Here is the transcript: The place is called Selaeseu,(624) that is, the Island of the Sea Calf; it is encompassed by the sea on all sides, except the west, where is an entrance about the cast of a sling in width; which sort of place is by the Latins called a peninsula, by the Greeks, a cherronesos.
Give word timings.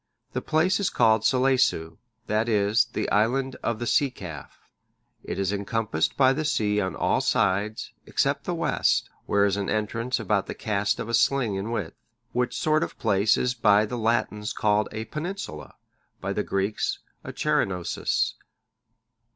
The 0.33 0.41
place 0.41 0.79
is 0.79 0.89
called 0.89 1.21
Selaeseu,(624) 1.21 1.97
that 2.25 2.49
is, 2.49 2.85
the 2.85 3.07
Island 3.11 3.55
of 3.61 3.77
the 3.77 3.85
Sea 3.85 4.09
Calf; 4.09 4.57
it 5.23 5.37
is 5.37 5.53
encompassed 5.53 6.17
by 6.17 6.33
the 6.33 6.43
sea 6.43 6.81
on 6.81 6.95
all 6.95 7.21
sides, 7.21 7.93
except 8.07 8.45
the 8.45 8.55
west, 8.55 9.11
where 9.27 9.45
is 9.45 9.57
an 9.57 9.69
entrance 9.69 10.19
about 10.19 10.47
the 10.47 10.55
cast 10.55 10.99
of 10.99 11.07
a 11.07 11.13
sling 11.13 11.53
in 11.53 11.69
width; 11.69 11.93
which 12.31 12.57
sort 12.57 12.81
of 12.81 12.97
place 12.97 13.37
is 13.37 13.53
by 13.53 13.85
the 13.85 13.95
Latins 13.99 14.53
called 14.53 14.89
a 14.91 15.05
peninsula, 15.05 15.75
by 16.19 16.33
the 16.33 16.41
Greeks, 16.41 16.97
a 17.23 17.31
cherronesos. 17.31 18.33